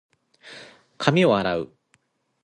[0.97, 1.75] 髪を洗う。